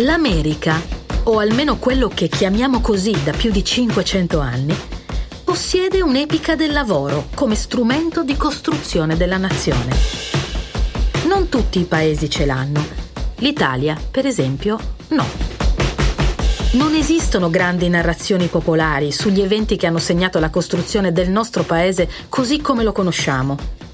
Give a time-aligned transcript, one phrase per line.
[0.00, 0.78] L'America,
[1.22, 4.76] o almeno quello che chiamiamo così da più di 500 anni,
[5.42, 9.96] possiede un'epica del lavoro come strumento di costruzione della nazione.
[11.26, 12.84] Non tutti i paesi ce l'hanno.
[13.36, 14.78] L'Italia, per esempio,
[15.08, 15.24] no.
[16.72, 22.06] Non esistono grandi narrazioni popolari sugli eventi che hanno segnato la costruzione del nostro paese
[22.28, 23.85] così come lo conosciamo.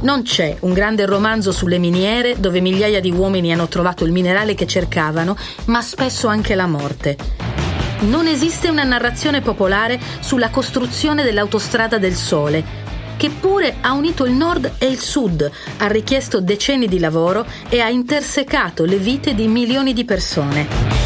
[0.00, 4.54] Non c'è un grande romanzo sulle miniere dove migliaia di uomini hanno trovato il minerale
[4.54, 7.16] che cercavano, ma spesso anche la morte.
[8.00, 14.34] Non esiste una narrazione popolare sulla costruzione dell'autostrada del Sole, che pure ha unito il
[14.34, 19.48] nord e il sud, ha richiesto decenni di lavoro e ha intersecato le vite di
[19.48, 20.97] milioni di persone.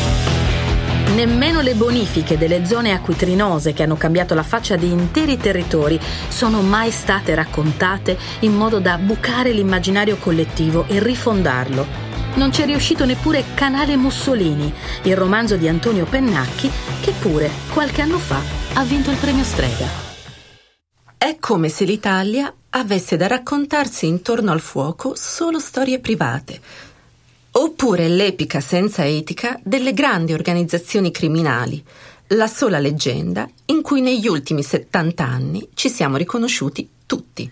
[1.14, 6.62] Nemmeno le bonifiche delle zone acquitrinose che hanno cambiato la faccia di interi territori sono
[6.62, 11.86] mai state raccontate in modo da bucare l'immaginario collettivo e rifondarlo.
[12.36, 16.70] Non c'è riuscito neppure Canale Mussolini, il romanzo di Antonio Pennacchi,
[17.02, 18.40] che pure qualche anno fa
[18.72, 19.86] ha vinto il premio Strega.
[21.18, 26.90] È come se l'Italia avesse da raccontarsi intorno al fuoco solo storie private
[27.54, 31.84] Oppure l'epica senza etica delle grandi organizzazioni criminali,
[32.28, 37.50] la sola leggenda in cui negli ultimi 70 anni ci siamo riconosciuti tutti.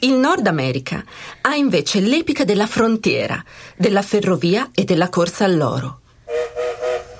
[0.00, 1.04] Il Nord America
[1.42, 3.40] ha invece l'epica della frontiera,
[3.76, 6.00] della ferrovia e della corsa all'oro.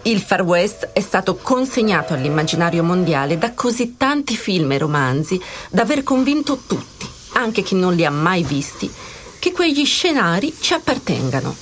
[0.02, 5.82] Il Far West è stato consegnato all'immaginario mondiale da così tanti film e romanzi da
[5.82, 8.90] aver convinto tutti, anche chi non li ha mai visti,
[9.40, 11.56] che quegli scenari ci appartengano.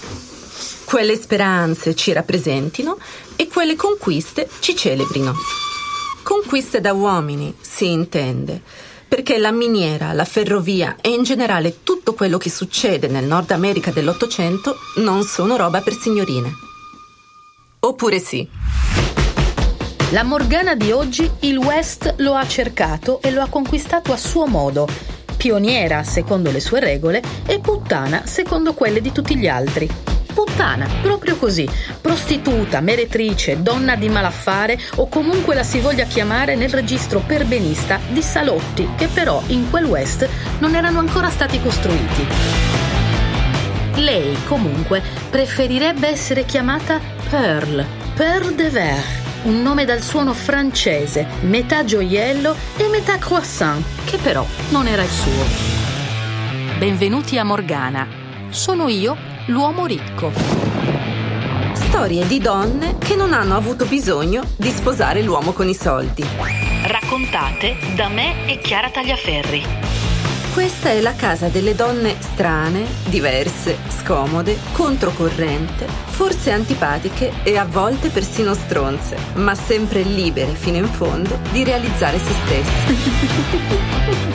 [0.84, 2.99] Quelle speranze ci rappresentino
[3.37, 5.34] e quelle conquiste ci celebrino.
[6.22, 8.61] Conquiste da uomini, si intende,
[9.06, 13.91] perché la miniera, la ferrovia e in generale tutto quello che succede nel Nord America
[13.91, 16.53] dell'Ottocento non sono roba per signorine.
[17.81, 18.47] Oppure sì.
[20.10, 24.47] La Morgana di oggi il West lo ha cercato e lo ha conquistato a suo
[24.47, 29.88] modo pioniera secondo le sue regole e puttana secondo quelle di tutti gli altri.
[30.34, 31.69] Puttana, proprio così,
[32.00, 38.21] prostituta, meretrice, donna di malaffare o comunque la si voglia chiamare nel registro perbenista di
[38.21, 40.28] salotti che però in quel West
[40.59, 42.27] non erano ancora stati costruiti.
[43.94, 47.00] Lei comunque preferirebbe essere chiamata
[47.31, 47.84] Pearl,
[48.15, 54.44] Pearl de Verre un nome dal suono francese, metà gioiello e metà croissant, che però
[54.71, 55.44] non era il suo.
[56.78, 58.06] Benvenuti a Morgana.
[58.50, 59.16] Sono io,
[59.47, 60.32] l'uomo ricco.
[61.72, 66.25] Storie di donne che non hanno avuto bisogno di sposare l'uomo con i soldi.
[66.87, 69.88] Raccontate da me e Chiara Tagliaferri.
[70.58, 78.08] Questa è la casa delle donne strane, diverse, scomode, controcorrente, forse antipatiche e a volte
[78.08, 82.92] persino stronze, ma sempre libere fino in fondo di realizzare se stesse.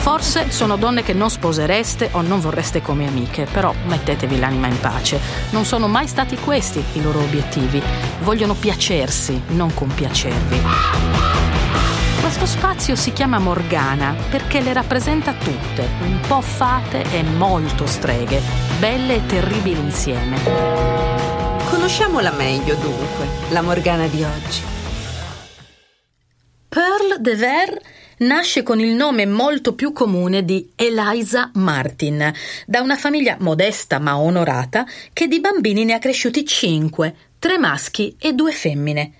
[0.00, 4.80] Forse sono donne che non sposereste o non vorreste come amiche, però mettetevi l'anima in
[4.80, 5.20] pace.
[5.50, 7.82] Non sono mai stati questi i loro obiettivi.
[8.22, 11.63] Vogliono piacersi, non compiacervi.
[12.24, 18.40] Questo spazio si chiama Morgana perché le rappresenta tutte, un po' fate e molto streghe,
[18.80, 20.38] belle e terribili insieme.
[21.68, 24.62] Conosciamola meglio dunque, la Morgana di oggi.
[26.66, 27.78] Pearl de Ver
[28.20, 32.32] nasce con il nome molto più comune di Eliza Martin,
[32.64, 38.16] da una famiglia modesta ma onorata che di bambini ne ha cresciuti cinque, tre maschi
[38.18, 39.12] e due femmine.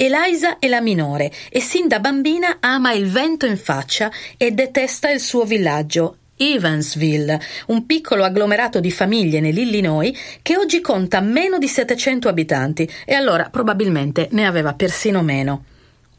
[0.00, 5.10] Eliza è la minore e sin da bambina ama il vento in faccia e detesta
[5.10, 11.66] il suo villaggio, Evansville, un piccolo agglomerato di famiglie nell'Illinois che oggi conta meno di
[11.66, 15.64] 700 abitanti e allora probabilmente ne aveva persino meno.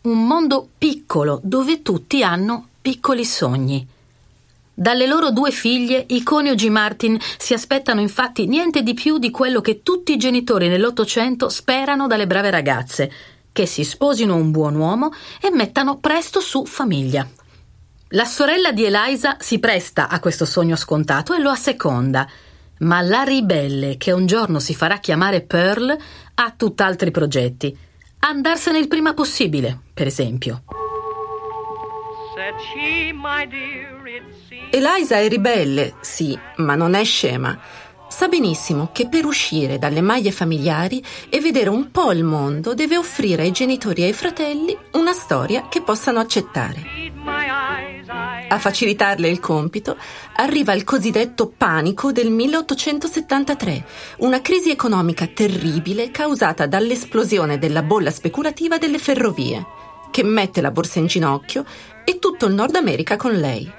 [0.01, 3.87] Un mondo piccolo dove tutti hanno piccoli sogni.
[4.73, 9.61] Dalle loro due figlie i coniugi Martin si aspettano infatti niente di più di quello
[9.61, 13.11] che tutti i genitori nell'Ottocento sperano dalle brave ragazze
[13.51, 15.11] che si sposino un buon uomo
[15.41, 17.27] e mettano presto su famiglia.
[18.13, 22.27] La sorella di Eliza si presta a questo sogno scontato e lo asseconda.
[22.79, 25.95] Ma la ribelle che un giorno si farà chiamare Pearl
[26.35, 27.77] ha tutt'altri progetti.
[28.19, 30.63] Andarsene il prima possibile, per esempio.
[34.71, 37.59] Eliza è ribelle, sì, ma non è scema.
[38.09, 42.97] Sa benissimo che per uscire dalle maglie familiari e vedere un po' il mondo deve
[42.97, 46.81] offrire ai genitori e ai fratelli una storia che possano accettare.
[48.49, 49.95] A facilitarle il compito
[50.37, 53.85] arriva il cosiddetto panico del 1873,
[54.17, 59.63] una crisi economica terribile causata dall'esplosione della bolla speculativa delle ferrovie,
[60.09, 61.63] che mette la borsa in ginocchio
[62.03, 63.78] e tutto il Nord America con lei.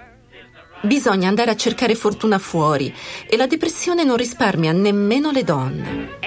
[0.82, 2.94] Bisogna andare a cercare fortuna fuori
[3.28, 6.18] e la depressione non risparmia nemmeno le donne.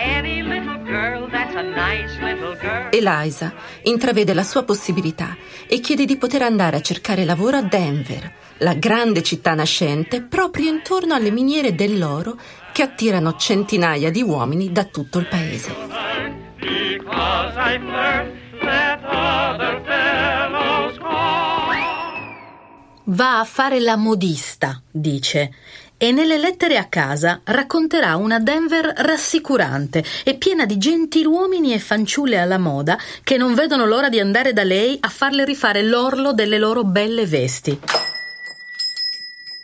[2.92, 3.54] Eliza
[3.84, 5.36] intravede la sua possibilità
[5.68, 10.70] e chiede di poter andare a cercare lavoro a Denver, la grande città nascente proprio
[10.70, 12.38] intorno alle miniere dell'oro
[12.72, 15.76] che attirano centinaia di uomini da tutto il paese.
[23.06, 25.52] Va a fare la modista, dice,
[25.98, 32.38] e nelle lettere a casa racconterà una Denver rassicurante e piena di gentiluomini e fanciulle
[32.38, 36.58] alla moda che non vedono l'ora di andare da lei a farle rifare l'orlo delle
[36.58, 37.78] loro belle vesti.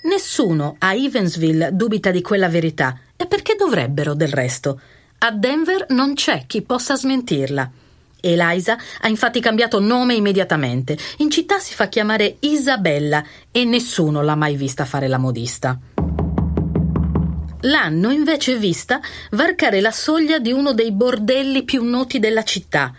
[0.03, 4.81] Nessuno a Evansville dubita di quella verità, e perché dovrebbero del resto?
[5.19, 7.71] A Denver non c'è chi possa smentirla.
[8.21, 10.97] Eliza ha infatti cambiato nome immediatamente.
[11.17, 15.77] In città si fa chiamare Isabella e nessuno l'ha mai vista fare la modista.
[17.63, 19.01] L'hanno invece vista
[19.31, 22.95] varcare la soglia di uno dei bordelli più noti della città,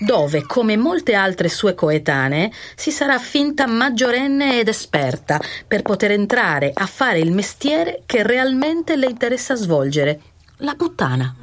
[0.00, 6.72] dove, come molte altre sue coetanee, si sarà finta maggiorenne ed esperta per poter entrare
[6.74, 10.20] a fare il mestiere che realmente le interessa svolgere,
[10.58, 11.41] la puttana.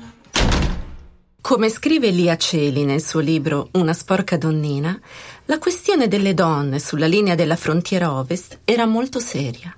[1.41, 4.99] Come scrive Lia Celi nel suo libro Una sporca donnina,
[5.45, 9.73] la questione delle donne sulla linea della frontiera ovest era molto seria.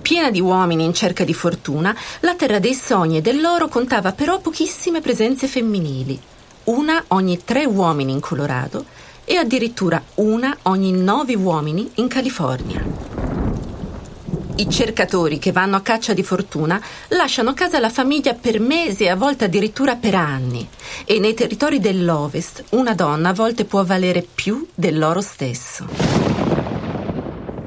[0.00, 4.40] Piena di uomini in cerca di fortuna, la terra dei sogni e dell'oro contava però
[4.40, 6.18] pochissime presenze femminili,
[6.64, 8.84] una ogni tre uomini in Colorado
[9.24, 13.11] e addirittura una ogni nove uomini in California.
[14.54, 19.04] I cercatori che vanno a caccia di fortuna lasciano a casa la famiglia per mesi
[19.04, 20.68] e a volte addirittura per anni.
[21.06, 25.86] E nei territori dell'Ovest una donna a volte può valere più dell'oro stesso.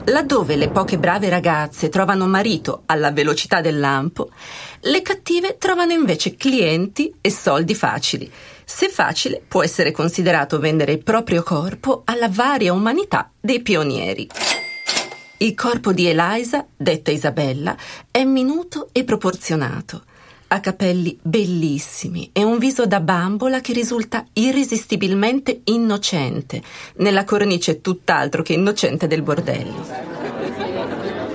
[0.08, 4.30] Laddove le poche brave ragazze trovano marito alla velocità del lampo,
[4.82, 8.32] le cattive trovano invece clienti e soldi facili.
[8.64, 14.30] Se facile può essere considerato vendere il proprio corpo alla varia umanità dei pionieri.
[15.38, 17.76] Il corpo di Eliza, detta Isabella,
[18.10, 20.04] è minuto e proporzionato.
[20.48, 26.62] Ha capelli bellissimi e un viso da bambola che risulta irresistibilmente innocente,
[26.98, 29.86] nella cornice tutt'altro che innocente del bordello.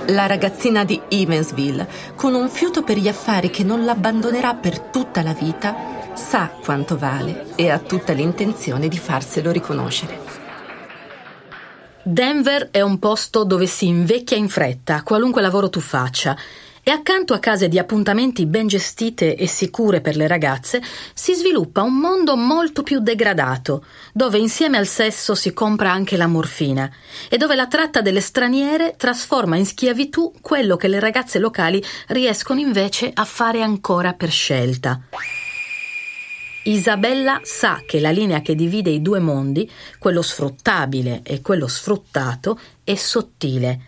[0.07, 5.21] La ragazzina di Evansville, con un fiuto per gli affari che non l'abbandonerà per tutta
[5.21, 5.75] la vita,
[6.15, 10.40] sa quanto vale e ha tutta l'intenzione di farselo riconoscere.
[12.03, 16.35] Denver è un posto dove si invecchia in fretta, qualunque lavoro tu faccia.
[16.83, 20.81] E accanto a case di appuntamenti ben gestite e sicure per le ragazze,
[21.13, 26.25] si sviluppa un mondo molto più degradato, dove insieme al sesso si compra anche la
[26.25, 26.89] morfina
[27.29, 32.59] e dove la tratta delle straniere trasforma in schiavitù quello che le ragazze locali riescono
[32.59, 35.01] invece a fare ancora per scelta.
[36.63, 42.59] Isabella sa che la linea che divide i due mondi, quello sfruttabile e quello sfruttato,
[42.83, 43.79] è sottile.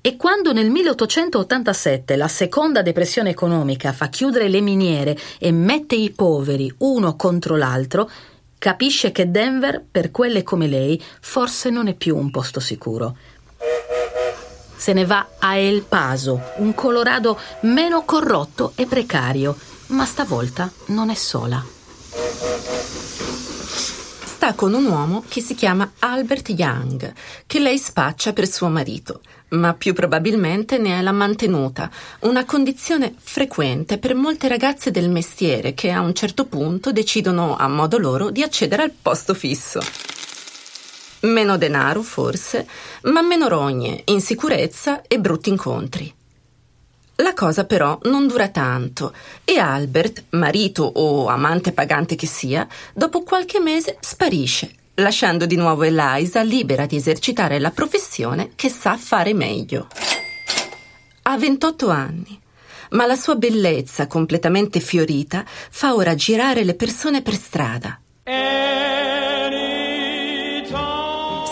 [0.00, 6.10] E quando nel 1887 la seconda depressione economica fa chiudere le miniere e mette i
[6.10, 8.10] poveri uno contro l'altro,
[8.58, 13.14] capisce che Denver, per quelle come lei, forse non è più un posto sicuro.
[14.74, 19.54] Se ne va a El Paso, un Colorado meno corrotto e precario,
[19.88, 21.80] ma stavolta non è sola
[24.42, 27.12] sta con un uomo che si chiama Albert Young,
[27.46, 31.88] che lei spaccia per suo marito, ma più probabilmente ne è la mantenuta,
[32.22, 37.68] una condizione frequente per molte ragazze del mestiere che a un certo punto decidono a
[37.68, 39.78] modo loro di accedere al posto fisso.
[41.20, 42.66] Meno denaro, forse,
[43.02, 46.12] ma meno rogne, insicurezza e brutti incontri.
[47.16, 49.12] La cosa però non dura tanto
[49.44, 55.82] e Albert, marito o amante pagante che sia, dopo qualche mese sparisce, lasciando di nuovo
[55.84, 59.88] Eliza libera di esercitare la professione che sa fare meglio.
[61.22, 62.40] Ha 28 anni.
[62.92, 68.00] ma la sua bellezza completamente fiorita fa ora girare le persone per strada.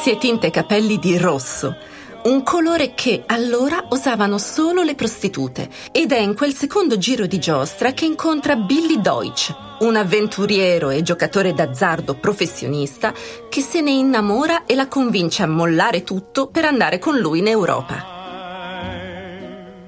[0.03, 1.77] Si è tinta i capelli di rosso,
[2.23, 7.39] un colore che allora usavano solo le prostitute ed è in quel secondo giro di
[7.39, 13.15] giostra che incontra Billy Deutsch, un avventuriero e giocatore d'azzardo professionista
[13.49, 17.47] che se ne innamora e la convince a mollare tutto per andare con lui in
[17.47, 18.19] Europa.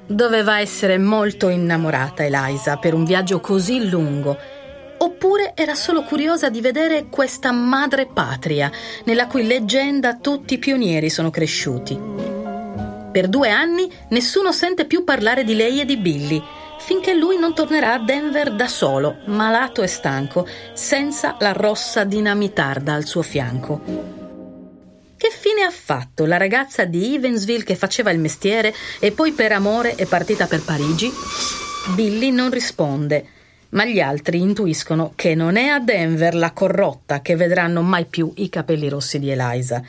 [0.07, 4.37] Doveva essere molto innamorata Eliza per un viaggio così lungo.
[5.03, 8.71] Oppure era solo curiosa di vedere questa madre patria,
[9.05, 11.99] nella cui leggenda tutti i pionieri sono cresciuti.
[13.11, 16.41] Per due anni nessuno sente più parlare di lei e di Billy,
[16.79, 22.95] finché lui non tornerà a Denver da solo, malato e stanco, senza la rossa dinamitarda
[22.95, 23.81] al suo fianco.
[25.17, 29.51] Che fine ha fatto la ragazza di Evansville che faceva il mestiere e poi per
[29.51, 31.13] amore è partita per Parigi?
[31.97, 33.42] Billy non risponde,
[33.73, 38.33] ma gli altri intuiscono che non è a Denver la corrotta che vedranno mai più
[38.37, 39.83] i capelli rossi di Eliza.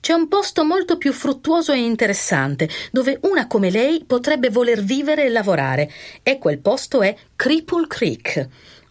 [0.00, 5.24] C'è un posto molto più fruttuoso e interessante, dove una come lei potrebbe voler vivere
[5.24, 5.90] e lavorare,
[6.22, 8.48] e quel posto è Cripple Creek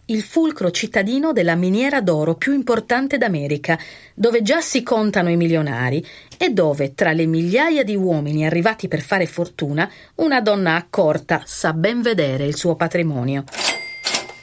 [0.08, 3.78] il fulcro cittadino della miniera d'oro più importante d'America,
[4.14, 6.04] dove già si contano i milionari
[6.36, 11.72] e dove, tra le migliaia di uomini arrivati per fare fortuna, una donna accorta sa
[11.72, 13.44] ben vedere il suo patrimonio.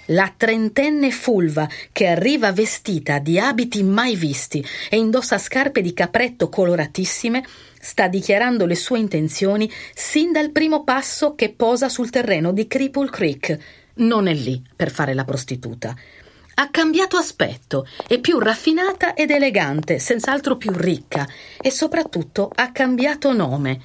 [0.07, 6.49] La trentenne fulva che arriva vestita di abiti mai visti e indossa scarpe di capretto
[6.49, 7.45] coloratissime
[7.79, 13.09] sta dichiarando le sue intenzioni sin dal primo passo che posa sul terreno di Cripple
[13.09, 13.57] Creek,
[13.95, 15.95] non è lì per fare la prostituta.
[16.55, 21.25] Ha cambiato aspetto, è più raffinata ed elegante, senz'altro più ricca
[21.61, 23.81] e soprattutto ha cambiato nome.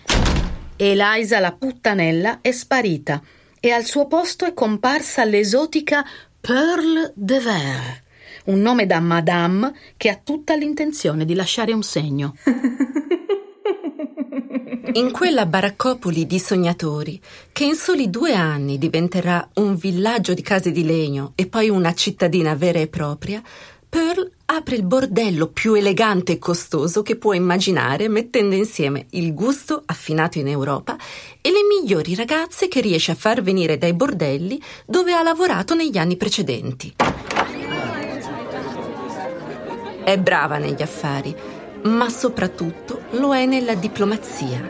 [0.76, 3.22] Eliza la puttanella è sparita
[3.68, 6.02] e al suo posto è comparsa l'esotica
[6.40, 8.02] Pearl de Verre,
[8.46, 12.34] un nome da Madame che ha tutta l'intenzione di lasciare un segno.
[14.94, 17.20] In quella baraccopoli di sognatori,
[17.52, 21.92] che in soli due anni diventerà un villaggio di case di legno e poi una
[21.92, 23.42] cittadina vera e propria,
[23.87, 29.82] Pearl apre il bordello più elegante e costoso che può immaginare, mettendo insieme il gusto
[29.84, 30.96] affinato in Europa
[31.49, 35.97] e le migliori ragazze che riesce a far venire dai bordelli dove ha lavorato negli
[35.97, 36.95] anni precedenti.
[40.05, 41.35] È brava negli affari
[41.85, 44.69] ma soprattutto lo è nella diplomazia.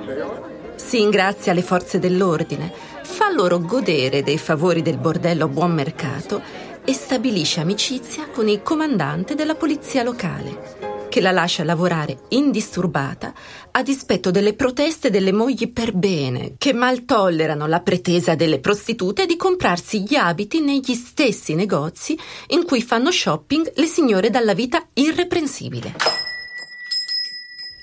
[0.77, 6.41] Si ingrazia le forze dell'ordine, fa loro godere dei favori del bordello a buon mercato
[6.85, 13.33] e stabilisce amicizia con il comandante della polizia locale, che la lascia lavorare indisturbata
[13.73, 19.27] a dispetto delle proteste delle mogli per bene, che mal tollerano la pretesa delle prostitute
[19.27, 24.87] di comprarsi gli abiti negli stessi negozi in cui fanno shopping le signore dalla vita
[24.95, 25.95] irreprensibile.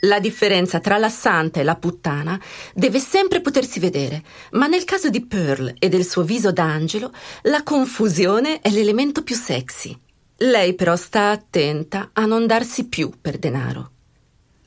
[0.01, 2.39] La differenza tra la santa e la puttana
[2.73, 7.11] deve sempre potersi vedere, ma nel caso di Pearl e del suo viso d'angelo,
[7.43, 9.97] la confusione è l'elemento più sexy.
[10.39, 13.91] Lei però sta attenta a non darsi più per denaro.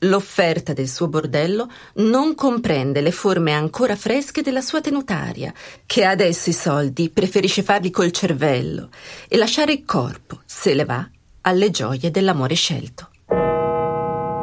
[0.03, 5.53] L'offerta del suo bordello non comprende le forme ancora fresche della sua tenutaria,
[5.85, 8.89] che adesso i soldi preferisce farli col cervello
[9.27, 11.07] e lasciare il corpo, se le va,
[11.41, 13.09] alle gioie dell'amore scelto.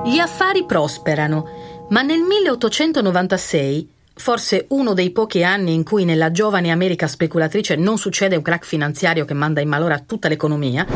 [0.05, 6.71] Gli affari prosperano, ma nel 1896, forse uno dei pochi anni in cui nella giovane
[6.71, 10.87] America speculatrice non succede un crack finanziario che manda in malora tutta l'economia,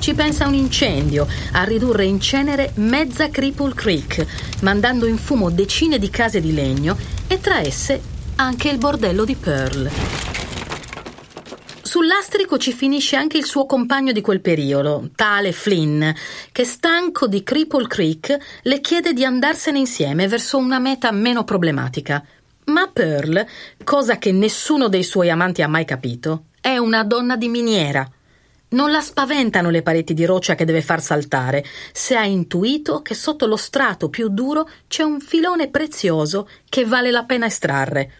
[0.00, 4.26] ci pensa un incendio a ridurre in cenere mezza Cripple Creek,
[4.60, 8.00] mandando in fumo decine di case di legno e tra esse
[8.36, 9.90] anche il bordello di Pearl.
[11.80, 16.04] Sul lastrico ci finisce anche il suo compagno di quel periodo, tale Flynn,
[16.50, 22.22] che stanco di Cripple Creek le chiede di andarsene insieme verso una meta meno problematica.
[22.64, 23.46] Ma Pearl,
[23.84, 28.08] cosa che nessuno dei suoi amanti ha mai capito, è una donna di miniera.
[28.70, 33.14] Non la spaventano le pareti di roccia che deve far saltare, se ha intuito che
[33.14, 38.12] sotto lo strato più duro c'è un filone prezioso che vale la pena estrarre.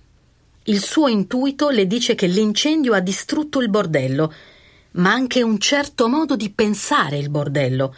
[0.64, 4.32] Il suo intuito le dice che l'incendio ha distrutto il bordello,
[4.92, 7.94] ma anche un certo modo di pensare il bordello.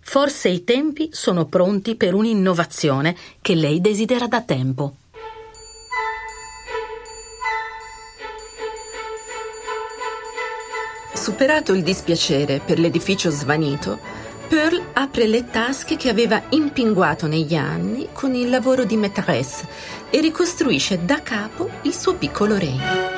[0.00, 4.96] Forse i tempi sono pronti per un'innovazione che lei desidera da tempo.
[11.20, 13.98] Superato il dispiacere per l'edificio svanito,
[14.48, 19.68] Pearl apre le tasche che aveva impinguato negli anni con il lavoro di maîtresse
[20.08, 23.08] e ricostruisce da capo il suo piccolo regno.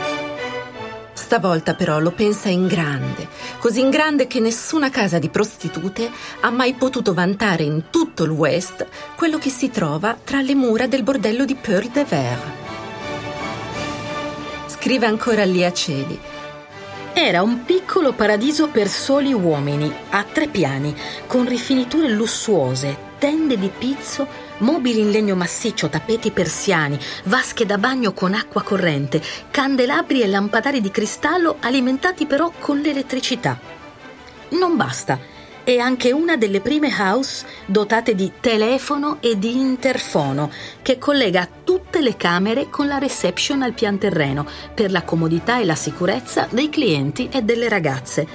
[1.12, 3.28] Stavolta però lo pensa in grande,
[3.60, 8.30] così in grande che nessuna casa di prostitute ha mai potuto vantare in tutto il
[8.30, 12.52] West quello che si trova tra le mura del bordello di Pearl de Verre.
[14.66, 16.30] Scrive ancora lì a cieli.
[17.24, 20.92] Era un piccolo paradiso per soli uomini, a tre piani,
[21.28, 24.26] con rifiniture lussuose, tende di pizzo,
[24.58, 30.80] mobili in legno massiccio, tappeti persiani, vasche da bagno con acqua corrente, candelabri e lampadari
[30.80, 33.56] di cristallo alimentati però con l'elettricità.
[34.48, 35.31] Non basta.
[35.64, 40.50] È anche una delle prime house dotate di telefono e di interfono
[40.82, 45.64] che collega tutte le camere con la reception al pian terreno per la comodità e
[45.64, 48.26] la sicurezza dei clienti e delle ragazze.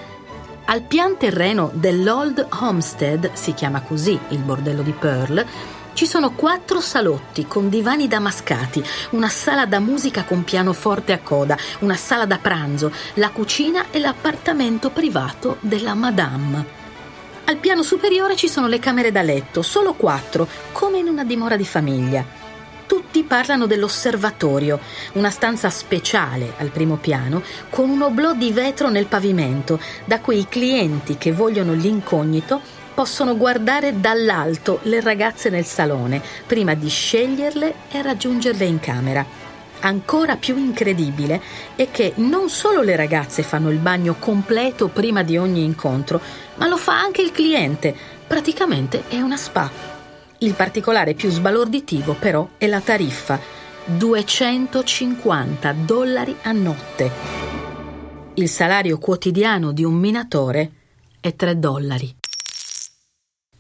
[0.64, 5.46] Al pian terreno dell'Old Homestead, si chiama così il bordello di Pearl,
[5.92, 8.82] ci sono quattro salotti con divani damascati,
[9.12, 14.00] una sala da musica con pianoforte a coda, una sala da pranzo, la cucina e
[14.00, 16.77] l'appartamento privato della Madame.
[17.50, 21.56] Al piano superiore ci sono le camere da letto, solo quattro, come in una dimora
[21.56, 22.26] di famiglia.
[22.86, 24.82] Tutti parlano dell'osservatorio,
[25.14, 30.40] una stanza speciale al primo piano con un oblò di vetro nel pavimento, da cui
[30.40, 32.60] i clienti che vogliono l'incognito
[32.94, 39.47] possono guardare dall'alto le ragazze nel salone prima di sceglierle e raggiungerle in camera.
[39.80, 41.42] Ancora più incredibile
[41.76, 46.20] è che non solo le ragazze fanno il bagno completo prima di ogni incontro,
[46.56, 47.96] ma lo fa anche il cliente.
[48.26, 49.70] Praticamente è una spa.
[50.40, 53.40] Il particolare più sbalorditivo però è la tariffa.
[53.86, 57.12] 250 dollari a notte.
[58.34, 60.72] Il salario quotidiano di un minatore
[61.20, 62.17] è 3 dollari.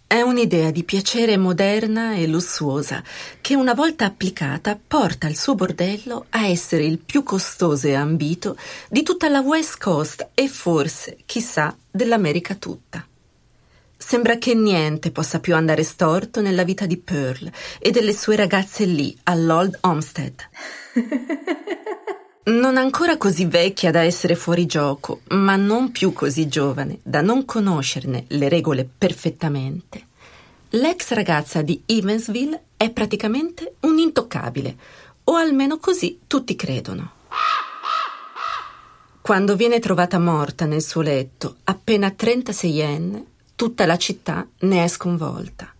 [0.08, 3.04] È un'idea di piacere moderna e lussuosa
[3.42, 8.56] che una volta applicata porta il suo bordello a essere il più costoso e ambito
[8.90, 13.06] di tutta la West Coast e forse, chissà, dell'America tutta.
[13.98, 18.86] Sembra che niente possa più andare storto nella vita di Pearl e delle sue ragazze
[18.86, 20.36] lì, all'Old Homestead.
[22.48, 27.44] Non ancora così vecchia da essere fuori gioco, ma non più così giovane da non
[27.44, 30.07] conoscerne le regole perfettamente,
[30.72, 34.76] l'ex ragazza di Evansville è praticamente un intoccabile,
[35.26, 37.12] o almeno così tutti credono.
[39.22, 43.24] Quando viene trovata morta nel suo letto, appena 36enne,
[43.56, 45.74] tutta la città ne è sconvolta.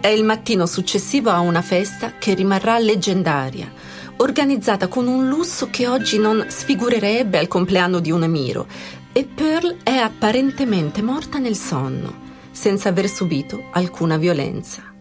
[0.00, 3.72] È il mattino successivo a una festa che rimarrà leggendaria,
[4.18, 8.66] organizzata con un lusso che oggi non sfigurerebbe al compleanno di un emiro,
[9.18, 12.14] e Pearl è apparentemente morta nel sonno,
[12.52, 14.94] senza aver subito alcuna violenza.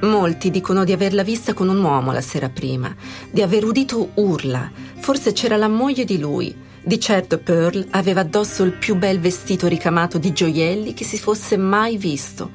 [0.00, 2.96] Molti dicono di averla vista con un uomo la sera prima,
[3.30, 6.56] di aver udito urla, forse c'era la moglie di lui.
[6.82, 11.58] Di certo Pearl aveva addosso il più bel vestito ricamato di gioielli che si fosse
[11.58, 12.50] mai visto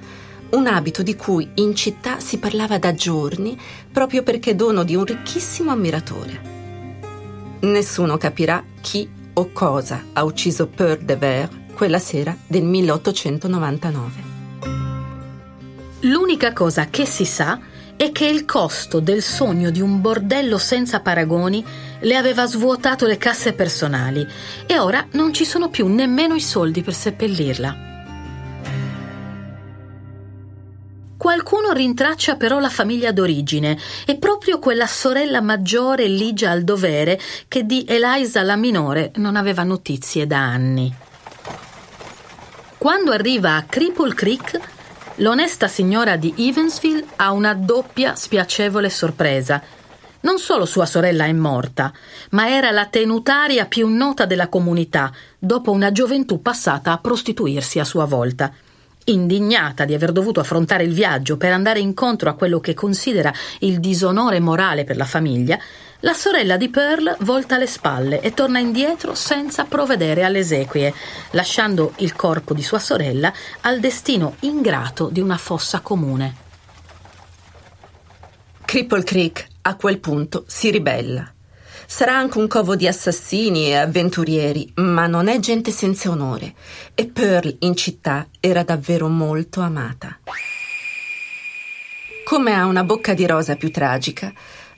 [0.49, 3.55] un abito di cui in città si parlava da giorni
[3.91, 6.49] proprio perché dono di un ricchissimo ammiratore.
[7.59, 14.29] Nessuno capirà chi o cosa ha ucciso Peur de Verre quella sera del 1899.
[16.01, 17.59] L'unica cosa che si sa
[17.95, 21.63] è che il costo del sogno di un bordello senza paragoni
[21.99, 24.27] le aveva svuotato le casse personali
[24.65, 27.90] e ora non ci sono più nemmeno i soldi per seppellirla.
[31.21, 37.63] Qualcuno rintraccia però la famiglia d'origine e proprio quella sorella maggiore ligia al dovere che
[37.63, 40.91] di Eliza la minore non aveva notizie da anni.
[42.75, 44.59] Quando arriva a Cripple Creek,
[45.17, 49.61] l'onesta signora di Evansville ha una doppia spiacevole sorpresa.
[50.21, 51.93] Non solo sua sorella è morta,
[52.31, 57.83] ma era la tenutaria più nota della comunità, dopo una gioventù passata a prostituirsi a
[57.83, 58.51] sua volta.
[59.05, 63.79] Indignata di aver dovuto affrontare il viaggio per andare incontro a quello che considera il
[63.79, 65.57] disonore morale per la famiglia,
[66.01, 70.93] la sorella di Pearl volta le spalle e torna indietro senza provvedere alle esequie,
[71.31, 76.35] lasciando il corpo di sua sorella al destino ingrato di una fossa comune.
[78.63, 81.33] Cripple Creek a quel punto si ribella.
[81.93, 86.53] Sarà anche un covo di assassini e avventurieri, ma non è gente senza onore.
[86.95, 90.17] E Pearl in città era davvero molto amata.
[92.23, 94.31] Come ha una bocca di rosa più tragica,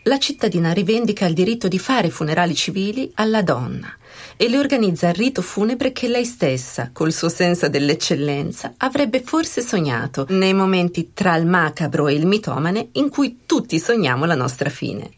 [0.05, 3.95] la cittadina rivendica il diritto di fare funerali civili alla donna
[4.35, 9.61] e le organizza il rito funebre che lei stessa, col suo senso dell'eccellenza, avrebbe forse
[9.61, 14.71] sognato nei momenti tra il macabro e il mitomane in cui tutti sogniamo la nostra
[14.71, 15.11] fine.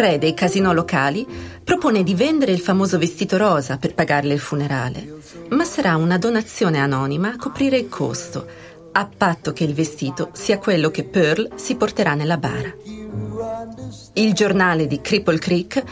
[0.00, 1.26] Re dei casinò locali,
[1.62, 5.18] propone di vendere il famoso vestito rosa per pagarle il funerale,
[5.50, 8.46] ma sarà una donazione anonima a coprire il costo,
[8.92, 12.74] a patto che il vestito sia quello che Pearl si porterà nella bara.
[14.14, 15.84] Il giornale di Cripple Creek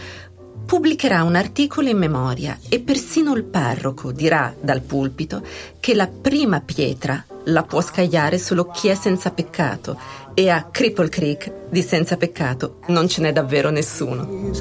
[0.66, 5.42] pubblicherà un articolo in memoria e persino il parroco dirà dal pulpito
[5.80, 9.98] che la prima pietra la può scagliare solo chi è senza peccato
[10.38, 14.52] e a Cripple Creek di senza peccato non ce n'è davvero nessuno.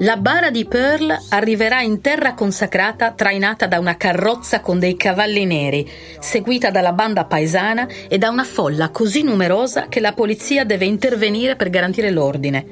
[0.00, 5.46] La bara di Pearl arriverà in terra consacrata trainata da una carrozza con dei cavalli
[5.46, 10.84] neri, seguita dalla banda paesana e da una folla così numerosa che la polizia deve
[10.84, 12.66] intervenire per garantire l'ordine.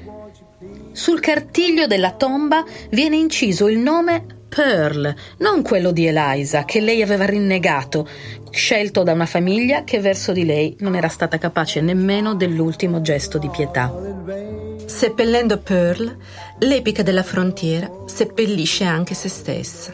[0.93, 7.03] Sul cartiglio della tomba viene inciso il nome Pearl, non quello di Eliza, che lei
[7.03, 8.09] aveva rinnegato,
[8.51, 13.39] scelto da una famiglia che verso di lei non era stata capace nemmeno dell'ultimo gesto
[13.39, 13.93] di pietà.
[14.87, 16.17] Seppellendo Pearl,
[16.61, 19.93] l'epica della frontiera seppellisce anche se stessa.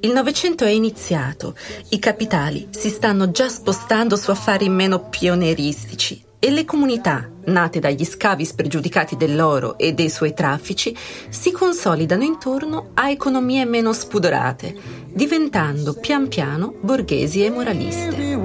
[0.00, 1.56] Il Novecento è iniziato,
[1.90, 8.04] i capitali si stanno già spostando su affari meno pionieristici e le comunità, nate dagli
[8.04, 10.94] scavi spregiudicati dell'oro e dei suoi traffici,
[11.30, 14.76] si consolidano intorno a economie meno spudorate,
[15.10, 18.36] diventando pian piano borghesi e moraliste.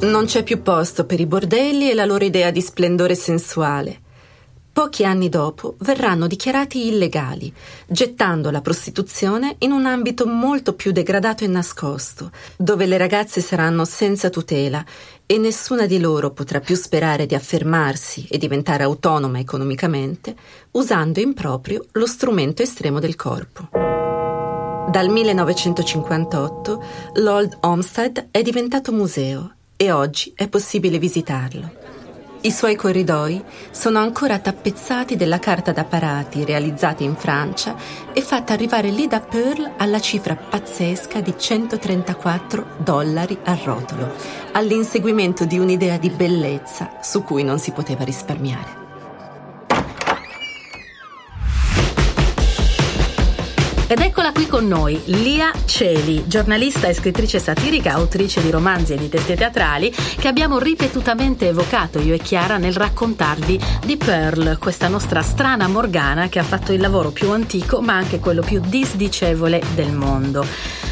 [0.00, 4.03] Non c'è più posto per i bordelli e la loro idea di splendore sensuale.
[4.74, 7.54] Pochi anni dopo verranno dichiarati illegali,
[7.86, 13.84] gettando la prostituzione in un ambito molto più degradato e nascosto, dove le ragazze saranno
[13.84, 14.84] senza tutela
[15.26, 20.34] e nessuna di loro potrà più sperare di affermarsi e diventare autonoma economicamente
[20.72, 23.68] usando in proprio lo strumento estremo del corpo.
[24.90, 26.84] Dal 1958
[27.14, 31.83] l'Old Homestead è diventato museo e oggi è possibile visitarlo.
[32.46, 37.74] I suoi corridoi sono ancora tappezzati della carta da parati realizzata in Francia
[38.12, 44.12] e fatta arrivare lì da Pearl alla cifra pazzesca di 134 dollari al rotolo,
[44.52, 48.83] all'inseguimento di un'idea di bellezza su cui non si poteva risparmiare.
[53.86, 58.96] Ed eccola qui con noi, Lia Celi, giornalista e scrittrice satirica, autrice di romanzi e
[58.96, 64.88] di teste teatrali, che abbiamo ripetutamente evocato io e Chiara nel raccontarvi di Pearl, questa
[64.88, 69.62] nostra strana Morgana che ha fatto il lavoro più antico ma anche quello più disdicevole
[69.74, 70.46] del mondo.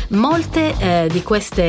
[0.08, 1.64] Molte eh, di queste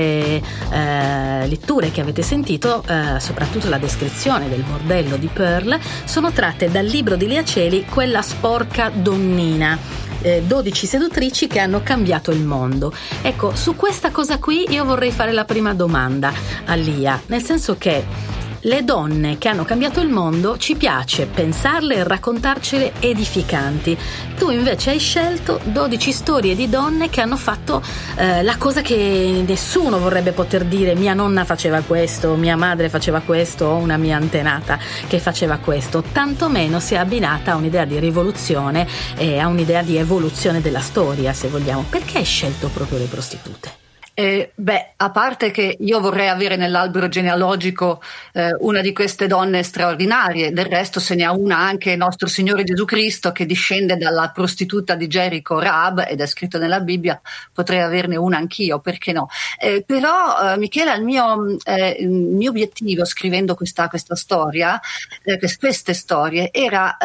[0.70, 6.70] eh, letture che avete sentito, eh, soprattutto la descrizione del bordello di Pearl, sono tratte
[6.70, 12.44] dal libro di Lia Celi, Quella sporca donnina eh, 12 seduttrici che hanno cambiato il
[12.44, 12.92] mondo.
[13.22, 16.34] Ecco, su questa cosa qui io vorrei fare la prima domanda
[16.66, 21.96] a Lia, nel senso che le donne che hanno cambiato il mondo ci piace pensarle
[21.96, 23.98] e raccontarcele edificanti.
[24.38, 27.82] Tu invece hai scelto 12 storie di donne che hanno fatto
[28.16, 33.22] eh, la cosa che nessuno vorrebbe poter dire mia nonna faceva questo, mia madre faceva
[33.22, 38.00] questo o una mia antenata che faceva questo, tantomeno si è abbinata a un'idea di
[38.00, 41.86] rivoluzione e a un'idea di evoluzione della storia, se vogliamo.
[41.90, 43.83] Perché hai scelto proprio le prostitute?
[44.16, 48.00] Eh, beh, a parte che io vorrei avere nell'albero genealogico
[48.34, 52.64] eh, una di queste donne straordinarie, del resto se ne ha una anche nostro Signore
[52.64, 57.20] Gesù Cristo che discende dalla prostituta di Gerico Rab ed è scritto nella Bibbia,
[57.52, 59.30] potrei averne una anch'io, perché no?
[59.60, 64.80] Eh, però, eh, Michela, il mio, eh, il mio, obiettivo scrivendo questa, questa storia,
[65.24, 66.98] eh, queste storie, era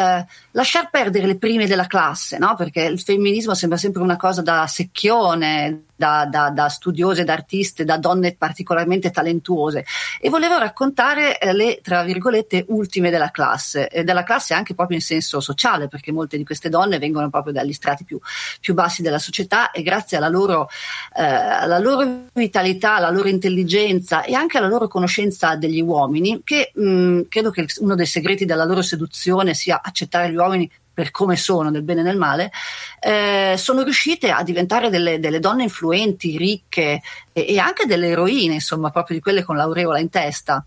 [0.59, 2.55] lasciar perdere le prime della classe, no?
[2.57, 6.69] perché il femminismo sembra sempre una cosa da secchione, da, da, da
[6.99, 9.85] studiose, da artiste, da donne particolarmente talentuose.
[10.21, 14.97] E volevo raccontare eh, le, tra virgolette, ultime della classe, e della classe anche proprio
[14.97, 18.19] in senso sociale, perché molte di queste donne vengono proprio dagli strati più,
[18.61, 20.69] più bassi della società e grazie alla loro,
[21.17, 26.73] eh, alla loro vitalità, alla loro intelligenza e anche alla loro conoscenza degli uomini, che
[26.75, 31.37] mh, credo che uno dei segreti della loro seduzione sia accettare gli uomini per come
[31.37, 32.51] sono, nel bene e nel male,
[32.99, 37.01] eh, sono riuscite a diventare delle, delle donne influenti, ricche
[37.33, 40.67] e, e, anche delle eroine, insomma, proprio di quelle con l'aureola in testa.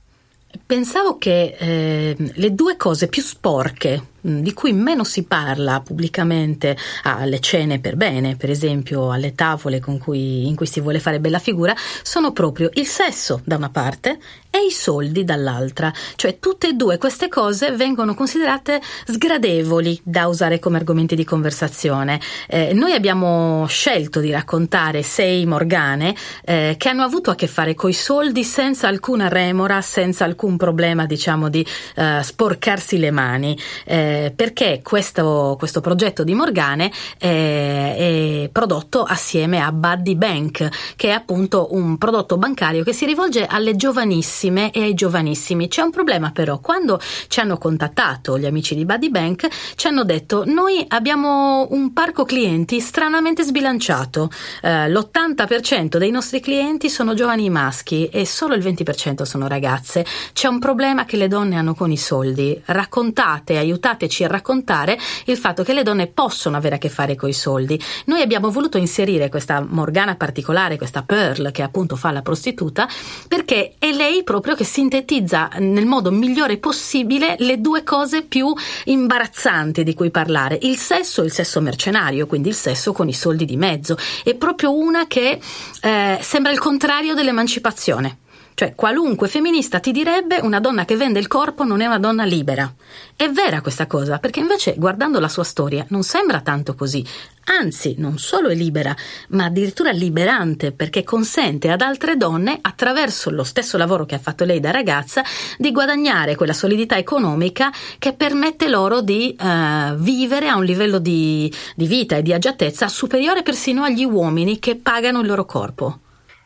[0.65, 7.41] Pensavo che eh, le due cose più sporche di cui meno si parla pubblicamente alle
[7.41, 11.75] cene per bene, per esempio alle tavole cui, in cui si vuole fare bella figura,
[12.03, 14.19] sono proprio il sesso da una parte
[14.51, 15.91] e i soldi dall'altra.
[16.15, 22.19] Cioè tutte e due queste cose vengono considerate sgradevoli da usare come argomenti di conversazione.
[22.47, 27.73] Eh, noi abbiamo scelto di raccontare sei morgane eh, che hanno avuto a che fare
[27.73, 34.33] coi soldi senza alcuna remora, senza alcun problema diciamo di eh, sporcarsi le mani, eh,
[34.35, 41.69] perché questo, questo, progetto di morgane è prodotto assieme a Buddy Bank, che è appunto
[41.71, 45.67] un prodotto bancario che si rivolge alle giovanissime e ai giovanissimi.
[45.67, 50.03] C'è un problema però, quando ci hanno contattato gli amici di Buddy Bank, ci hanno
[50.03, 54.29] detto noi abbiamo un parco clienti stranamente sbilanciato,
[54.61, 60.05] eh, l'80% dei nostri clienti sono giovani maschi e solo il 20% sono ragazze.
[60.33, 62.59] C'è un problema che le donne hanno con i soldi.
[62.65, 67.29] Raccontate, aiutateci a raccontare il fatto che le donne possono avere a che fare con
[67.29, 67.79] i soldi.
[68.05, 72.87] Noi abbiamo voluto inserire questa Morgana particolare, questa Pearl che appunto fa la prostituta,
[73.27, 78.53] perché è lei proprio che sintetizza nel modo migliore possibile le due cose più
[78.85, 83.13] imbarazzanti di cui parlare, il sesso e il sesso mercenario, quindi il sesso con i
[83.13, 83.97] soldi di mezzo.
[84.23, 85.39] È proprio una che
[85.81, 88.17] eh, sembra il contrario dell'emancipazione.
[88.53, 92.25] Cioè, qualunque femminista ti direbbe una donna che vende il corpo non è una donna
[92.25, 92.71] libera.
[93.15, 97.05] È vera questa cosa, perché invece guardando la sua storia non sembra tanto così.
[97.45, 98.95] Anzi, non solo è libera,
[99.29, 104.45] ma addirittura liberante, perché consente ad altre donne, attraverso lo stesso lavoro che ha fatto
[104.45, 105.23] lei da ragazza,
[105.57, 111.51] di guadagnare quella solidità economica che permette loro di uh, vivere a un livello di,
[111.75, 115.99] di vita e di agiatezza superiore persino agli uomini che pagano il loro corpo.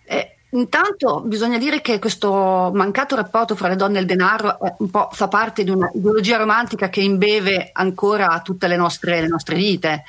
[0.07, 4.57] Eh Intanto bisogna dire che questo mancato rapporto fra le donne e il denaro
[4.89, 9.55] po' fa parte di una ideologia romantica che imbeve ancora tutte le nostre, le nostre
[9.55, 10.03] vite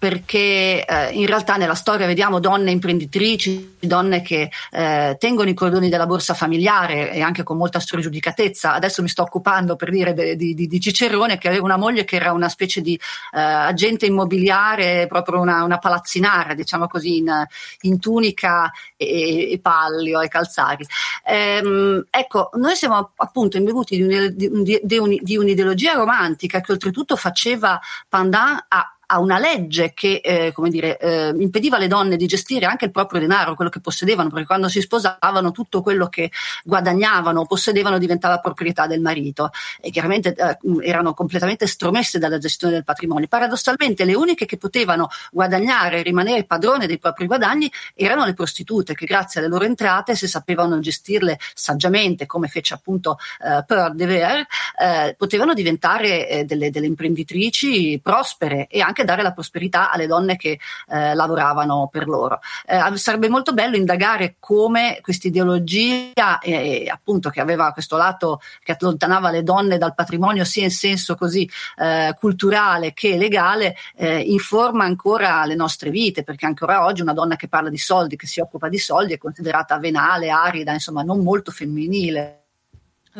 [0.00, 5.90] perché eh, in realtà nella storia vediamo donne imprenditrici, donne che eh, tengono i cordoni
[5.90, 8.72] della borsa familiare e anche con molta spregiudicatezza.
[8.72, 12.16] Adesso mi sto occupando per dire de, di, di, Cicerone che aveva una moglie che
[12.16, 17.46] era una specie di eh, agente immobiliare, proprio una, una palazzinara, diciamo così, in,
[17.82, 20.86] in tunica e, e, pallio e calzari.
[21.26, 28.64] Ehm, ecco, noi siamo appunto imbevuti di, di, di un'ideologia romantica che oltretutto faceva pandan
[28.66, 32.84] a a una legge che eh, come dire, eh, impediva alle donne di gestire anche
[32.84, 36.30] il proprio denaro, quello che possedevano, perché quando si sposavano tutto quello che
[36.64, 42.74] guadagnavano o possedevano diventava proprietà del marito e chiaramente eh, erano completamente stromesse dalla gestione
[42.74, 43.26] del patrimonio.
[43.26, 48.94] Paradossalmente le uniche che potevano guadagnare e rimanere padrone dei propri guadagni erano le prostitute
[48.94, 54.06] che grazie alle loro entrate, se sapevano gestirle saggiamente, come fece appunto eh, Pearl de
[54.06, 54.46] Ver,
[54.78, 60.06] eh, potevano diventare eh, delle, delle imprenditrici prospere e anche anche dare la prosperità alle
[60.06, 60.58] donne che
[60.88, 62.40] eh, lavoravano per loro.
[62.66, 68.76] Eh, sarebbe molto bello indagare come questa ideologia, eh, appunto, che aveva questo lato che
[68.78, 74.84] allontanava le donne dal patrimonio sia in senso così eh, culturale che legale, eh, informa
[74.84, 78.40] ancora le nostre vite, perché ancora oggi una donna che parla di soldi, che si
[78.40, 82.39] occupa di soldi, è considerata venale, arida, insomma, non molto femminile.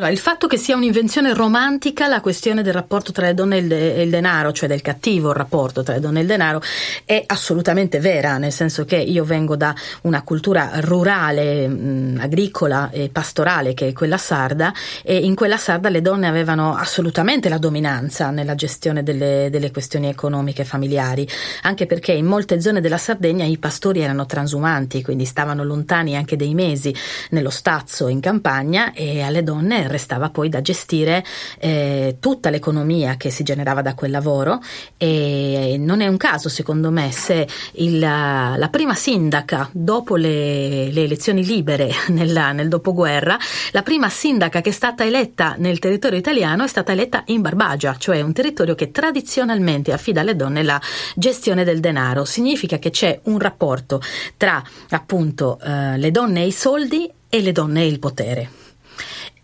[0.00, 3.60] Allora, il fatto che sia un'invenzione romantica la questione del rapporto tra le donne e
[3.60, 6.62] il, de- e il, denaro, cioè del cattivo rapporto tra le donne e il denaro,
[7.04, 13.10] è assolutamente vera, nel senso che io vengo da una cultura rurale, mh, agricola e
[13.12, 18.30] pastorale che è quella sarda e in quella sarda le donne avevano assolutamente la dominanza
[18.30, 21.28] nella gestione delle, delle questioni economiche e familiari,
[21.64, 26.36] anche perché in molte zone della Sardegna i pastori erano transumanti, quindi stavano lontani anche
[26.36, 26.94] dei mesi
[27.32, 31.24] nello stazzo in campagna e alle donne restava poi da gestire
[31.59, 34.61] eh, tutta l'economia che si generava da quel lavoro
[34.96, 41.03] e non è un caso secondo me se il, la prima sindaca dopo le, le
[41.05, 43.38] elezioni libere nella, nel dopoguerra,
[43.72, 47.96] la prima sindaca che è stata eletta nel territorio italiano è stata eletta in Barbagia,
[47.98, 50.81] cioè un territorio che tradizionalmente affida alle donne la
[51.14, 52.24] gestione del denaro.
[52.24, 54.00] Significa che c'è un rapporto
[54.37, 58.59] tra appunto eh, le donne e i soldi e le donne e il potere.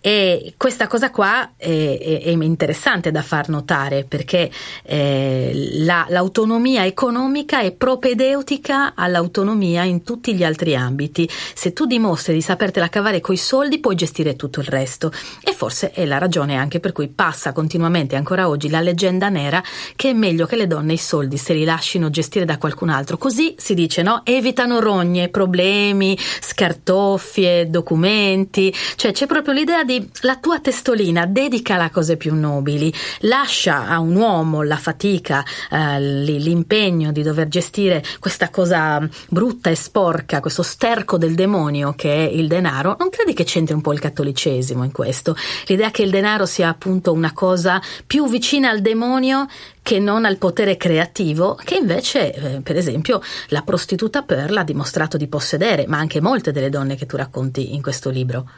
[0.07, 4.49] E questa cosa qua è, è, è interessante da far notare perché
[4.85, 11.29] eh, la, l'autonomia economica è propedeutica all'autonomia in tutti gli altri ambiti.
[11.29, 15.11] Se tu dimostri di sapertela cavare coi soldi, puoi gestire tutto il resto.
[15.43, 19.61] E forse è la ragione anche per cui passa continuamente ancora oggi la leggenda nera
[19.97, 23.19] che è meglio che le donne i soldi se li lasciano gestire da qualcun altro.
[23.19, 24.21] Così si dice, no?
[24.23, 28.73] Evitano rogne, problemi, scartoffie, documenti.
[28.95, 33.99] Cioè c'è proprio l'idea di la tua testolina dedicala a cose più nobili, lascia a
[33.99, 40.63] un uomo la fatica, eh, l'impegno di dover gestire questa cosa brutta e sporca, questo
[40.63, 42.97] sterco del demonio che è il denaro.
[42.99, 45.37] Non credi che c'entri un po' il cattolicesimo in questo?
[45.67, 49.47] L'idea che il denaro sia appunto una cosa più vicina al demonio
[49.83, 55.17] che non al potere creativo, che invece, eh, per esempio, la prostituta Pearl ha dimostrato
[55.17, 58.49] di possedere, ma anche molte delle donne che tu racconti in questo libro.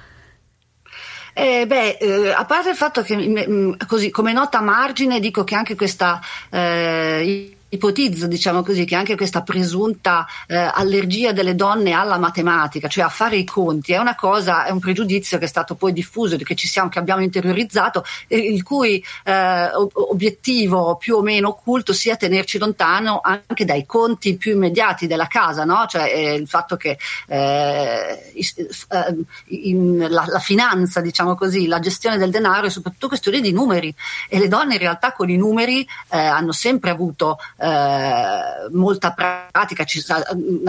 [1.40, 5.44] Eh, beh, eh, a parte il fatto che, mh, mm, così, come nota margine, dico
[5.44, 6.20] che anche questa
[6.50, 13.04] eh, ipotizzo, diciamo così, che anche questa presunta eh, allergia delle donne alla matematica, cioè
[13.04, 16.36] a fare i conti, è una cosa, è un pregiudizio che è stato poi diffuso,
[16.36, 22.58] che siamo, che abbiamo interiorizzato, il cui eh, obiettivo più o meno occulto sia tenerci
[22.58, 25.86] lontano anche dai conti più immediati della casa, no?
[25.88, 28.32] cioè eh, il fatto che eh,
[28.88, 33.94] eh, la, la, finanza, diciamo così, la gestione del denaro è soprattutto questione di numeri
[34.28, 39.84] e le donne in realtà con i numeri eh, hanno sempre avuto eh, molta pratica,
[39.84, 40.00] ci,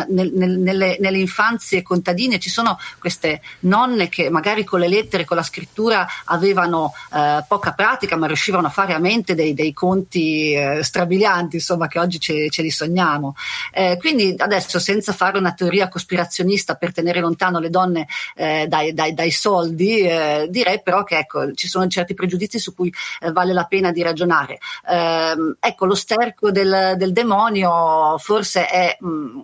[0.07, 5.25] nel, nel, nelle, nelle, infanzie contadine ci sono queste nonne che magari con le lettere,
[5.25, 9.71] con la scrittura avevano eh, poca pratica ma riuscivano a fare a mente dei, dei
[9.71, 13.35] conti eh, strabilianti, insomma, che oggi ce, ce li sogniamo.
[13.71, 18.93] Eh, quindi adesso senza fare una teoria cospirazionista per tenere lontano le donne eh, dai,
[18.93, 20.07] dai, dai, soldi,
[20.49, 22.91] direi però che ecco, ci sono certi pregiudizi su cui
[23.31, 24.59] vale la pena di ragionare.
[24.89, 29.39] Ehm, ecco, lo sterco del, del, demonio forse è mh, mm,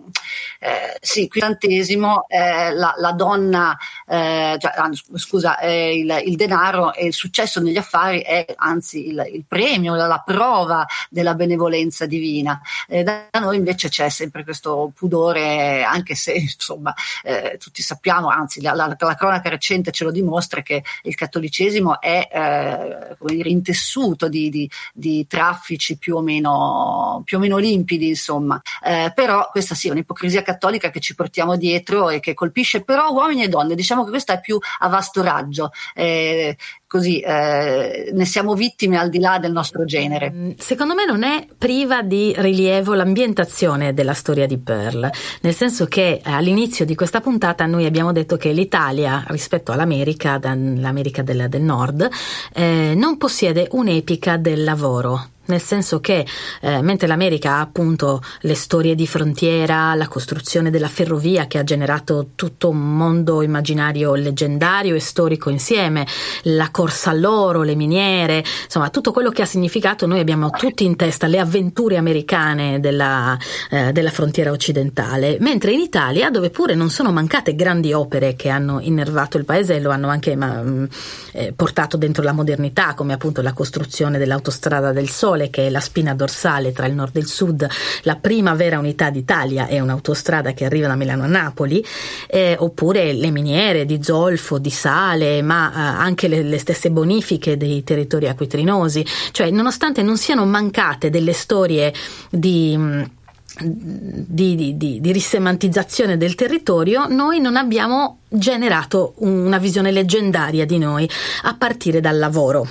[0.60, 4.72] eh, sì, quintantesimo eh, la, la, donna, eh, cioè,
[5.14, 10.22] scusa, il, il, denaro e il successo negli affari è anzi il, il premio, la
[10.24, 12.60] prova della benevolenza divina.
[12.88, 18.72] da noi invece c'è sempre questo pudore, anche se insomma eh, tutti sappiamo, anzi la,
[18.72, 24.48] la, la, cronaca recente ce lo dimostra che il cattolicesimo è eh, dire, intessuto di,
[24.50, 28.60] di, di traffici più o meno più o meno limpidi, insomma.
[28.82, 33.10] Eh, però questa sì è un'ipocrisia cattolica che ci portiamo dietro e che colpisce però
[33.10, 33.74] uomini e donne.
[33.74, 35.70] Diciamo che questa è più a vasto raggio.
[35.94, 40.30] Eh, così eh, ne siamo vittime al di là del nostro genere.
[40.30, 45.86] Mm, secondo me non è priva di rilievo l'ambientazione della storia di Pearl, nel senso
[45.86, 51.62] che all'inizio di questa puntata noi abbiamo detto che l'Italia rispetto all'America, l'America del, del
[51.62, 52.08] Nord,
[52.54, 56.26] eh, non possiede un'epica del lavoro nel senso che
[56.60, 61.64] eh, mentre l'America ha appunto le storie di frontiera, la costruzione della ferrovia che ha
[61.64, 66.06] generato tutto un mondo immaginario leggendario e storico insieme,
[66.44, 70.96] la corsa all'oro, le miniere, insomma tutto quello che ha significato, noi abbiamo tutti in
[70.96, 73.38] testa le avventure americane della,
[73.70, 78.50] eh, della frontiera occidentale, mentre in Italia, dove pure non sono mancate grandi opere che
[78.50, 80.84] hanno innervato il paese e lo hanno anche ma, mm,
[81.32, 85.70] eh, portato dentro la modernità, come appunto la costruzione dell'autostrada del Sole, Sole, che è
[85.70, 87.66] la spina dorsale tra il nord e il sud,
[88.02, 91.84] la prima vera unità d'Italia è un'autostrada che arriva da Milano a Napoli,
[92.28, 97.56] eh, oppure le miniere di zolfo, di sale, ma eh, anche le, le, stesse bonifiche
[97.56, 101.92] dei territori acquitrinosi, cioè nonostante non siano mancate delle storie
[102.28, 103.14] di
[103.58, 110.76] di, di, di, di, rissemantizzazione del territorio, noi non abbiamo generato una visione leggendaria di
[110.76, 111.08] noi
[111.44, 112.68] a partire dal lavoro.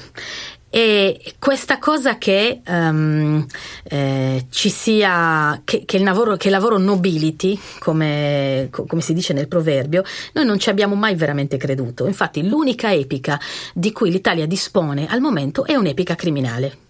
[0.70, 3.46] E questa cosa che um,
[3.84, 9.32] eh, ci sia, che, che, il lavoro, che il lavoro nobility, come, come, si dice
[9.32, 12.08] nel proverbio, noi non ci abbiamo mai veramente creduto.
[12.08, 13.40] Infatti l'unica epica
[13.74, 16.85] di cui l'Italia dispone al momento è un'epica criminale.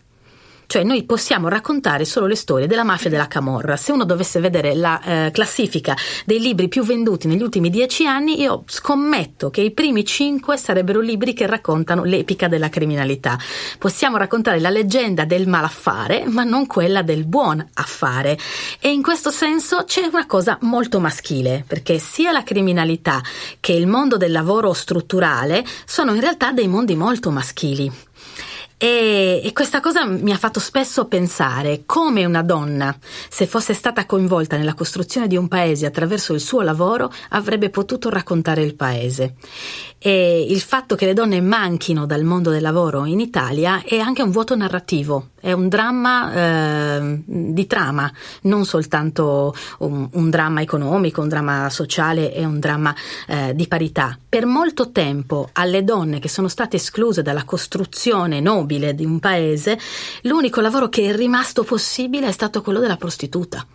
[0.68, 3.78] Cioè noi possiamo raccontare solo le storie della mafia e della camorra.
[3.78, 8.42] Se uno dovesse vedere la eh, classifica dei libri più venduti negli ultimi dieci anni,
[8.42, 13.38] io scommetto che i primi cinque sarebbero libri che raccontano l'epica della criminalità.
[13.78, 18.38] Possiamo raccontare la leggenda del malaffare, ma non quella del buon affare.
[18.80, 23.22] E in questo senso c'è una cosa molto maschile, perché sia la criminalità
[23.60, 27.92] che il mondo del lavoro strutturale sono in realtà dei mondi molto maschili.
[28.78, 32.94] E, e, questa cosa mi ha fatto spesso pensare come una donna,
[33.30, 38.10] se fosse stata coinvolta nella costruzione di un paese attraverso il suo lavoro, avrebbe potuto
[38.10, 39.36] raccontare il paese.
[39.98, 44.22] E il fatto che le donne manchino dal mondo del lavoro in Italia è anche
[44.22, 48.12] un vuoto narrativo, è un dramma eh, di trama,
[48.42, 52.94] non soltanto un, un, dramma economico, un dramma sociale e un dramma
[53.28, 54.16] eh, di parità.
[54.28, 59.80] Per molto tempo alle donne che sono state escluse dalla costruzione nobile di un paese,
[60.24, 63.66] l'unico lavoro che è rimasto possibile è stato quello della prostituta.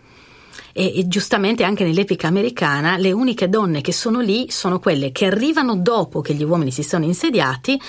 [0.73, 5.25] E, e, giustamente anche nell'epica americana le uniche donne che sono lì sono quelle che
[5.25, 7.79] arrivano dopo che gli uomini si sono insediati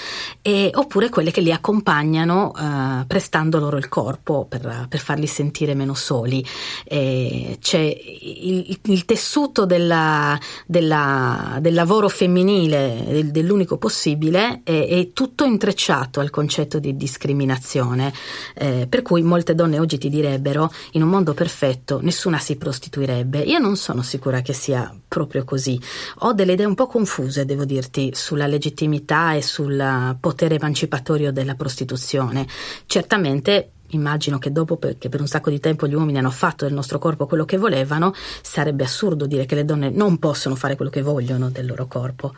[0.40, 5.74] e, oppure quelle che li accompagnano eh, prestando loro il corpo per, per, farli sentire
[5.74, 6.44] meno soli.
[6.84, 15.12] E c'è il, il tessuto della, della, del lavoro femminile, del, dell'unico possibile, è, è,
[15.12, 18.12] tutto intrecciato al concetto di discriminazione,
[18.54, 23.40] eh, per cui molte donne oggi ti direbbero in un mondo perfetto nessuna si prostituirebbe.
[23.40, 25.78] Io non sono sicura che sia proprio così.
[26.20, 31.54] Ho delle idee un po' confuse, devo dirti, sulla legittimità e sul potere emancipatorio della
[31.54, 32.46] prostituzione.
[32.86, 36.72] Certamente immagino che dopo che per un sacco di tempo gli uomini hanno fatto del
[36.72, 40.90] nostro corpo quello che volevano, sarebbe assurdo dire che le donne non possono fare quello
[40.90, 42.32] che vogliono del loro corpo.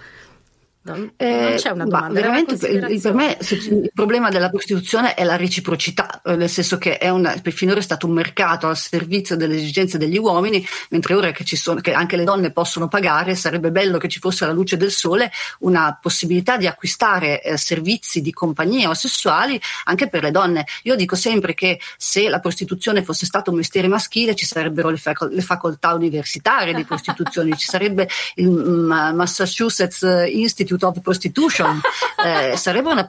[0.86, 2.12] Non, eh, non c'è una domanda.
[2.12, 7.08] veramente per me il problema della prostituzione è la reciprocità, eh, nel senso che è
[7.08, 11.30] una, per finora è stato un mercato al servizio delle esigenze degli uomini, mentre ora
[11.30, 14.52] che, ci sono, che anche le donne possono pagare, sarebbe bello che ci fosse alla
[14.52, 20.22] luce del sole una possibilità di acquistare eh, servizi di compagnia o sessuali anche per
[20.22, 20.66] le donne.
[20.82, 24.98] Io dico sempre che se la prostituzione fosse stato un mestiere maschile ci sarebbero le,
[24.98, 31.80] fac- le facoltà universitarie di prostituzione, ci sarebbe il mm, Massachusetts Institute Institute of Prostitution,
[32.24, 33.06] eh, sarebbe una,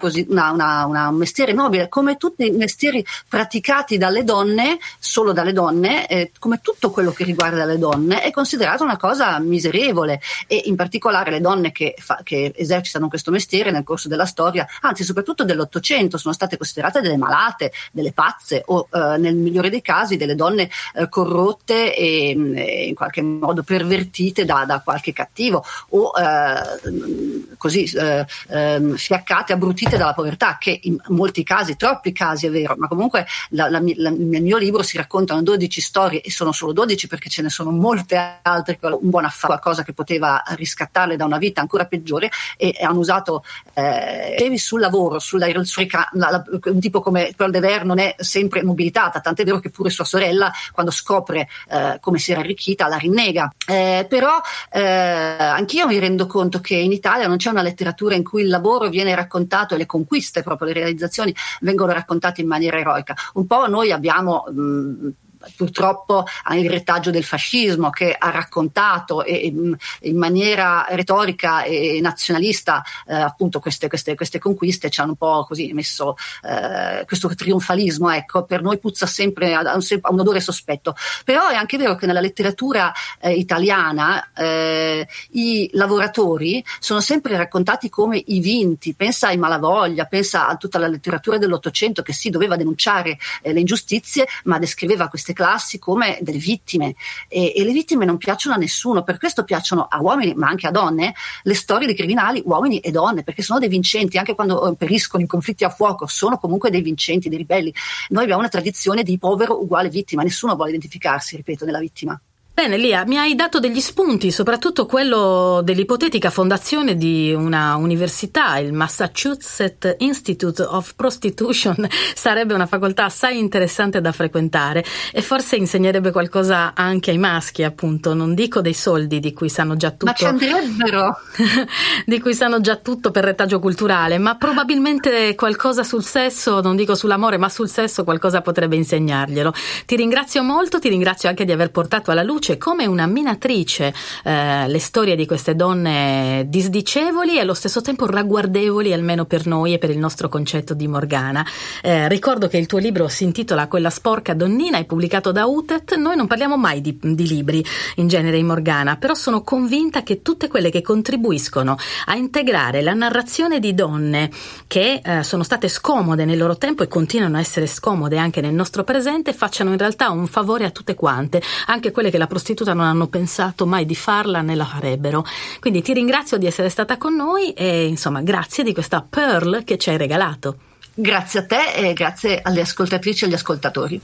[0.51, 6.07] una, una, un mestiere nobile, come tutti i mestieri praticati dalle donne, solo dalle donne,
[6.07, 10.21] eh, come tutto quello che riguarda le donne, è considerato una cosa miserevole.
[10.47, 14.67] E in particolare le donne che, fa, che esercitano questo mestiere nel corso della storia,
[14.81, 19.81] anzi soprattutto dell'Ottocento, sono state considerate delle malate, delle pazze o eh, nel migliore dei
[19.81, 25.63] casi delle donne eh, corrotte e, e, in qualche modo pervertite da, da qualche cattivo
[25.89, 32.47] o eh, così eh, eh, fiaccate, abbrutite dalla povertà, che in molti casi, troppi casi
[32.47, 36.31] è vero, ma comunque la, la, la, nel mio libro si raccontano 12 storie e
[36.31, 40.43] sono solo 12 perché ce ne sono molte altre, un buon affare, qualcosa che poteva
[40.45, 43.43] riscattarle da una vita ancora peggiore e, e hanno usato
[43.73, 49.19] eh, sul lavoro, sulla, sulla, un tipo come Pearl de Ver non è sempre mobilitata,
[49.19, 53.53] tant'è vero che pure sua sorella quando scopre eh, come si era arricchita la rinnega.
[53.67, 54.39] Eh, però
[54.71, 58.41] eh, anch'io mi rendo conto che in Italia non c'è c'è una letteratura in cui
[58.41, 63.13] il lavoro viene raccontato e le conquiste, proprio le realizzazioni, vengono raccontate in maniera eroica.
[63.35, 65.09] Un po' noi abbiamo mh,
[65.55, 69.77] purtroppo il retaggio del fascismo che ha raccontato in
[70.13, 75.71] maniera retorica e nazionalista eh, appunto queste, queste, queste, conquiste ci hanno un po' così
[75.73, 80.95] messo eh, questo trionfalismo ecco per noi puzza sempre ha un, un, odore sospetto.
[81.23, 87.89] Però è anche vero che nella letteratura eh, italiana eh, i lavoratori sono sempre raccontati
[87.89, 88.93] come i vinti.
[88.93, 93.59] Pensa ai Malavoglia pensa a tutta la letteratura dell'Ottocento che si doveva denunciare eh, le
[93.59, 96.95] ingiustizie ma descriveva queste classi come delle vittime
[97.27, 100.65] e, e, le vittime non piacciono a nessuno, per questo piacciono a uomini ma anche
[100.65, 101.13] a donne
[101.43, 105.21] le storie di criminali uomini e donne perché sono dei vincenti anche quando eh, periscono
[105.21, 107.73] in conflitti a fuoco sono comunque dei vincenti, dei ribelli.
[108.09, 112.19] Noi abbiamo una tradizione di povero uguale vittima, nessuno vuole identificarsi, ripeto, nella vittima.
[112.55, 118.71] Bene, Lia, mi hai dato degli spunti, soprattutto quello dell'ipotetica fondazione di una università, il
[118.71, 121.85] Massachusetts Institute of Prostitution,
[122.15, 128.13] sarebbe una facoltà assai interessante da frequentare e forse insegnerebbe qualcosa anche ai maschi, appunto,
[128.13, 130.05] non dico dei soldi di cui sanno già tutto.
[130.05, 131.17] Ma ci andrebbero!
[132.07, 136.95] di cui sanno già tutto per retaggio culturale, ma probabilmente qualcosa sul sesso, non dico
[136.95, 139.51] sull'amore, ma sul sesso qualcosa potrebbe insegnarglielo.
[139.85, 143.93] Ti ringrazio molto, ti ringrazio anche di aver portato alla luce introduce come una minatrice
[144.23, 149.73] eh, le storie di queste donne disdicevoli e allo stesso tempo ragguardevoli, almeno per noi
[149.73, 151.45] e per il nostro concetto di Morgana.
[151.81, 155.95] Eh, ricordo che il tuo libro si intitola Quella sporca donnina, è pubblicato da UTET.
[155.95, 157.65] Noi non parliamo mai di, di libri
[157.95, 162.93] in genere in Morgana, però sono convinta che tutte quelle che contribuiscono a integrare la
[162.93, 164.29] narrazione di donne
[164.67, 168.53] che eh, sono state scomode nel loro tempo e continuano a essere scomode anche nel
[168.53, 172.73] nostro presente facciano in realtà un favore a tutte quante, anche quelle che la prostituta
[172.73, 175.23] non hanno pensato mai di farla né la farebbero.
[175.61, 179.77] Quindi ti ringrazio di essere stata con noi e insomma grazie di questa Pearl che
[179.77, 180.57] ci hai regalato.
[180.93, 184.01] Grazie a te e grazie alle ascoltatrici e agli ascoltatori.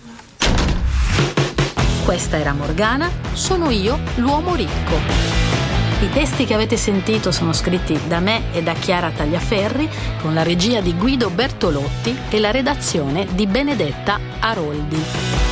[2.06, 4.96] Questa era Morgana, sono io, l'uomo ricco.
[6.00, 9.90] I testi che avete sentito sono scritti da me e da Chiara Tagliaferri,
[10.22, 15.51] con la regia di Guido Bertolotti e la redazione di Benedetta Aroldi.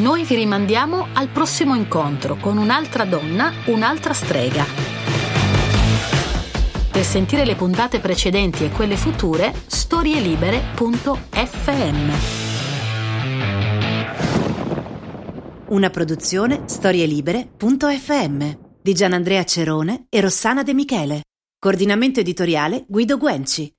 [0.00, 4.64] Noi vi rimandiamo al prossimo incontro con un'altra donna, un'altra strega.
[6.90, 12.10] Per sentire le puntate precedenti e quelle future, storielibere.fm.
[15.68, 21.24] Una produzione storielibere.fm di Gianandrea Cerone e Rossana De Michele.
[21.58, 23.70] Coordinamento editoriale Guido Guenci.